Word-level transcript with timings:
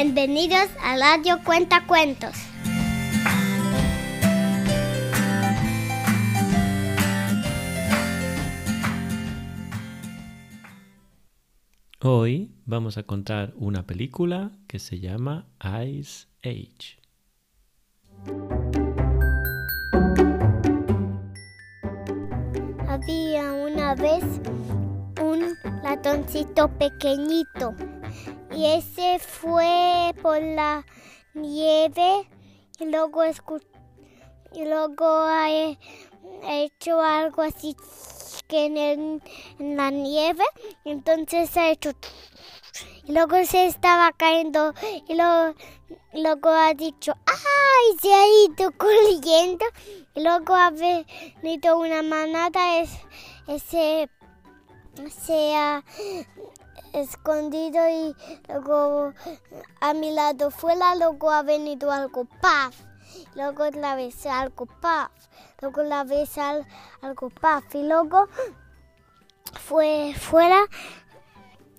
Bienvenidos 0.00 0.68
a 0.80 0.96
Radio 0.96 1.40
Cuenta 1.44 1.84
Cuentos. 1.84 2.30
Hoy 12.00 12.52
vamos 12.64 12.96
a 12.96 13.02
contar 13.02 13.54
una 13.56 13.88
película 13.88 14.52
que 14.68 14.78
se 14.78 15.00
llama 15.00 15.48
Ice 15.84 16.28
Age. 16.44 17.00
Había 22.86 23.52
una 23.52 23.96
vez 23.96 24.22
un 25.20 25.56
ratoncito 25.82 26.68
pequeñito 26.78 27.74
y 28.58 28.66
ese 28.66 29.20
fue 29.20 30.12
por 30.20 30.42
la 30.42 30.84
nieve 31.32 32.28
y 32.80 32.86
luego 32.86 33.24
y 34.52 34.64
luego 34.64 35.06
hecho 36.42 37.00
algo 37.00 37.42
así 37.42 37.76
que 38.48 38.66
en, 38.66 39.22
en 39.60 39.76
la 39.76 39.90
nieve 39.90 40.42
entonces 40.84 41.56
ha 41.56 41.70
hecho 41.70 41.92
y 43.04 43.12
luego 43.12 43.44
se 43.44 43.66
estaba 43.66 44.10
cayendo 44.10 44.74
y 45.06 45.14
luego, 45.14 45.54
luego 46.14 46.48
ha 46.48 46.74
dicho 46.74 47.12
¡ay! 47.26 47.96
se 48.02 48.12
ha 48.12 48.26
ido 48.26 48.72
corriendo 48.76 49.66
y 50.16 50.20
luego 50.24 50.56
ha 50.56 50.70
venido 50.70 51.78
una 51.78 52.02
manada 52.02 52.80
es, 52.80 52.90
ese 53.46 54.10
se 55.24 55.54
ha 55.54 55.84
escondido 56.92 57.88
y 57.88 58.14
luego 58.48 59.12
a 59.80 59.94
mi 59.94 60.10
lado 60.12 60.50
fuera, 60.50 60.94
luego 60.94 61.30
ha 61.30 61.42
venido 61.42 61.90
algo 61.92 62.24
paf, 62.40 62.74
luego 63.34 63.64
otra 63.64 63.94
vez 63.96 64.24
algo 64.26 64.66
paf, 64.66 65.10
luego 65.60 65.82
la 65.82 66.04
vez 66.04 66.36
al- 66.38 66.66
algo 67.02 67.30
paf 67.30 67.74
y 67.74 67.82
luego 67.82 68.28
fue 69.60 70.14
fuera 70.18 70.60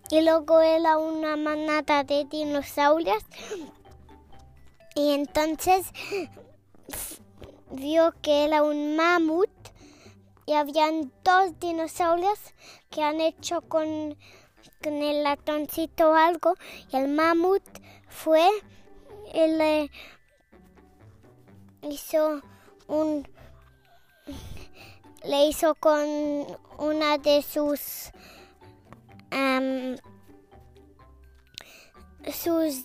y 0.09 0.21
luego 0.21 0.61
era 0.61 0.97
una 0.97 1.35
manada 1.37 2.03
de 2.03 2.25
dinosaurios. 2.25 3.23
Y 4.95 5.13
entonces 5.13 5.85
vio 7.71 8.13
que 8.21 8.45
era 8.45 8.63
un 8.63 8.95
mamut 8.95 9.49
y 10.45 10.53
habían 10.53 11.11
dos 11.23 11.59
dinosaurios 11.59 12.39
que 12.89 13.03
han 13.03 13.21
hecho 13.21 13.61
con, 13.61 14.17
con 14.83 14.93
el 15.01 15.23
ratoncito 15.23 16.13
algo 16.13 16.55
y 16.91 16.95
el 16.95 17.07
mamut 17.09 17.63
fue 18.07 18.47
y 19.33 19.47
le 19.47 19.89
hizo 21.89 22.41
un 22.87 23.27
le 25.23 25.47
hizo 25.47 25.75
con 25.75 26.07
una 26.77 27.17
de 27.17 27.41
sus 27.41 28.11
am, 29.31 29.97
sus 32.31 32.83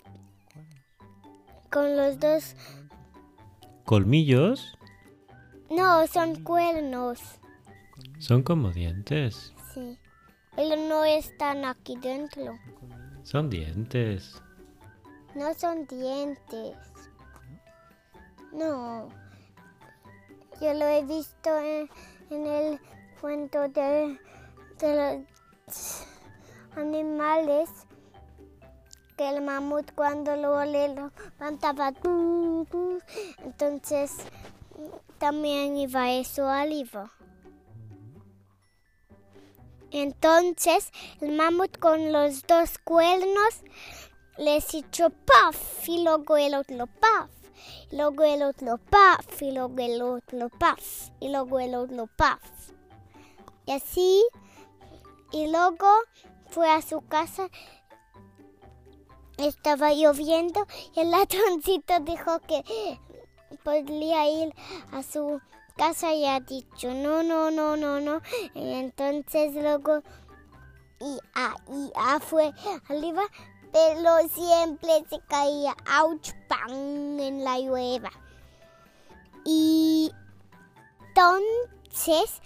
con 1.70 1.96
los 1.96 2.18
dos 2.18 2.56
Colmillos 3.84 4.78
no 5.70 6.06
son 6.06 6.42
cuernos. 6.42 7.20
Son 8.18 8.42
como 8.42 8.70
dientes. 8.70 9.52
sí 9.72 9.98
no 10.56 11.04
están 11.04 11.64
aquí 11.64 11.96
dentro 11.96 12.58
Son 13.22 13.50
dientes. 13.50 14.40
No 15.34 15.52
son 15.54 15.86
dientes. 15.86 16.76
No. 18.52 19.08
Yo 20.60 20.74
lo 20.74 20.86
he 20.86 21.04
visto 21.04 21.58
en, 21.58 21.90
en 22.30 22.46
el 22.46 22.80
cuento 23.20 23.68
de, 23.68 24.18
de 24.78 25.24
los 25.76 26.06
animales 26.76 27.70
que 29.16 29.28
el 29.28 29.42
mamut 29.42 29.92
cuando 29.94 30.36
lo 30.36 30.64
le 30.64 30.88
levantaba 30.88 31.92
entonces 33.38 34.12
también 35.18 35.76
iba 35.76 36.10
eso 36.12 36.48
arriba. 36.48 37.10
Entonces 39.94 40.90
el 41.20 41.36
mamut 41.36 41.78
con 41.78 42.10
los 42.10 42.42
dos 42.48 42.78
cuernos 42.78 43.62
les 44.36 44.74
echó 44.74 45.10
paf 45.10 45.88
y 45.88 46.02
luego 46.02 46.36
el 46.36 46.56
otro 46.56 46.88
paf. 46.88 47.30
Y 47.92 47.96
luego 47.96 48.24
el 48.24 48.42
otro 48.42 48.78
paf 48.78 49.40
y 49.40 49.52
luego 49.52 49.78
el 49.78 50.02
otro 50.02 50.48
paf 50.48 51.10
y 51.20 51.28
luego 51.28 51.60
el 51.60 51.76
otro 51.76 52.08
paf. 52.08 52.40
Y 53.66 53.70
así, 53.70 54.24
y 55.30 55.46
luego 55.46 55.88
fue 56.50 56.68
a 56.68 56.82
su 56.82 57.00
casa. 57.02 57.48
Estaba 59.36 59.92
lloviendo 59.92 60.66
y 60.96 61.00
el 61.02 61.12
ratoncito 61.12 62.00
dijo 62.00 62.40
que 62.40 62.98
podría 63.62 64.28
ir 64.28 64.52
a 64.90 65.04
su 65.04 65.40
casa 65.76 66.12
y 66.12 66.26
ha 66.26 66.40
dicho 66.40 66.92
no, 66.92 67.22
no, 67.22 67.50
no, 67.50 67.76
no, 67.76 68.00
no. 68.00 68.20
Y 68.54 68.72
entonces 68.74 69.54
luego 69.54 70.02
y 71.00 71.18
a, 71.34 71.54
y 71.68 71.92
a 71.94 72.20
fue 72.20 72.52
arriba, 72.88 73.22
pero 73.72 74.28
siempre 74.28 75.04
se 75.10 75.20
caía, 75.28 75.76
ouch, 76.00 76.30
pan, 76.48 77.20
en 77.20 77.44
la 77.44 77.58
llueva. 77.58 78.10
Y 79.44 80.12
entonces 81.08 82.40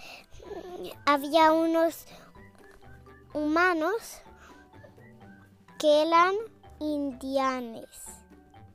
había 1.06 1.52
unos 1.52 2.06
humanos 3.32 4.22
que 5.78 6.02
eran 6.02 6.34
indianes. 6.80 7.88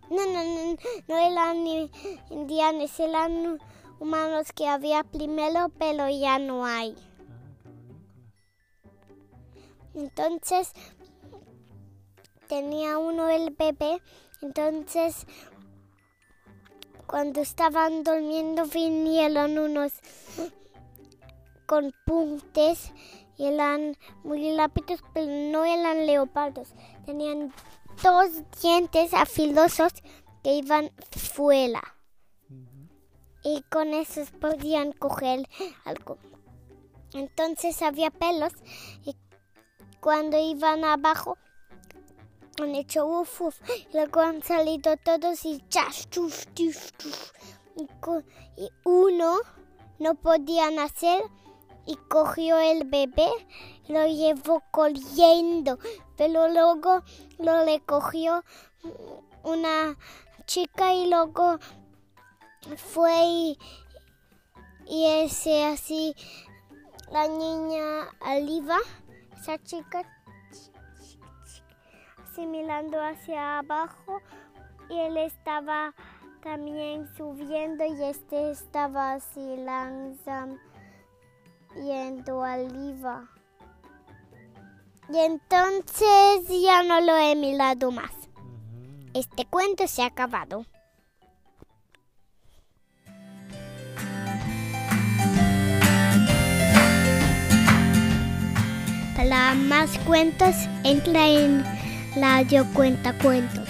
No, 0.09 0.25
no, 0.25 0.43
no, 0.43 0.77
no 1.07 1.17
eran 1.17 1.89
indianes, 2.29 2.99
eran 2.99 3.59
humanos 4.03 4.51
que 4.51 4.67
había 4.67 5.01
primero, 5.05 5.71
pero 5.79 6.09
ya 6.09 6.37
no 6.37 6.65
hay. 6.65 6.93
Entonces 9.95 10.73
tenía 12.49 12.97
uno 12.97 13.29
el 13.29 13.51
bebé, 13.51 14.01
entonces 14.41 15.25
cuando 17.07 17.39
estaban 17.39 18.03
durmiendo 18.03 18.65
vinieron 18.65 19.57
unos 19.57 19.93
con 21.65 21.93
puntes 22.05 22.91
y 23.37 23.45
eran 23.45 23.95
muy 24.25 24.53
rápidos, 24.57 25.01
pero 25.13 25.27
no 25.27 25.63
eran 25.63 26.05
leopardos. 26.05 26.73
Tenían 27.05 27.53
dos 28.03 28.27
dientes 28.61 29.13
afilosos 29.13 29.93
que 30.43 30.55
iban 30.55 30.91
fuera. 31.11 31.81
Y 33.43 33.61
con 33.69 33.93
esos 33.93 34.31
podían 34.31 34.91
coger 34.93 35.47
algo. 35.85 36.17
Entonces 37.13 37.81
había 37.81 38.09
pelos 38.09 38.53
y 39.05 39.15
cuando 39.99 40.39
iban 40.39 40.83
abajo 40.83 41.37
han 42.61 42.75
hecho 42.75 43.05
uf, 43.05 43.41
uf, 43.41 43.59
luego 43.93 44.21
han 44.21 44.43
salido 44.43 44.95
todos 44.97 45.43
y 45.45 45.63
chas, 45.69 46.09
chuf, 46.09 46.45
chuf, 46.53 46.91
chuf. 46.97 47.31
Y, 48.57 48.69
uno 48.83 49.37
no 49.97 50.15
podía 50.15 50.69
nacer 50.69 51.23
y 51.85 51.95
cogió 52.09 52.57
el 52.59 52.85
bebé 52.85 53.29
lo 53.87 54.05
llevó 54.07 54.63
corriendo, 54.71 55.79
pero 56.15 56.47
luego 56.47 57.03
lo 57.39 57.65
le 57.65 57.81
cogió 57.81 58.43
una 59.43 59.97
chica 60.45 60.93
y 60.93 61.09
luego 61.09 61.59
fue 62.77 63.25
y, 63.25 63.57
y 64.87 65.05
ese 65.05 65.65
así 65.65 66.15
la 67.11 67.27
niña 67.27 68.09
arriba, 68.21 68.77
esa 69.37 69.61
chica 69.63 70.01
así 72.23 72.45
mirando 72.47 72.99
hacia 72.99 73.59
abajo 73.59 74.21
y 74.89 74.99
él 74.99 75.17
estaba 75.17 75.93
también 76.41 77.07
subiendo 77.15 77.85
y 77.85 78.03
este 78.03 78.51
estaba 78.51 79.13
así 79.13 79.55
lanzam 79.57 80.57
yendo 81.75 82.43
arriba. 82.43 83.29
Y 85.09 85.19
entonces 85.19 86.47
ya 86.47 86.83
no 86.83 87.01
lo 87.01 87.15
he 87.17 87.35
mirado 87.35 87.91
más. 87.91 88.11
Este 89.13 89.45
cuento 89.45 89.87
se 89.87 90.01
ha 90.01 90.07
acabado. 90.07 90.65
Para 99.23 99.55
más 99.55 99.97
cuentos, 99.99 100.53
entra 100.83 101.25
en 101.25 101.63
Radio 102.13 102.67
Cuenta 102.73 103.17
Cuentos. 103.19 103.69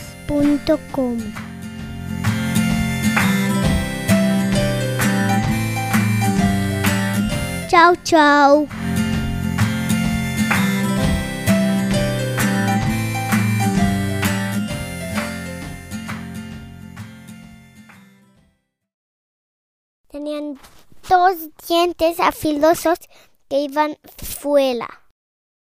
Chao, 7.67 7.95
chao. 8.03 8.67
Tenían 20.09 20.59
dos 21.07 21.37
dientes 21.67 22.19
afilosos 22.19 22.97
que 23.47 23.59
iban 23.59 23.95
fuera. 24.17 25.02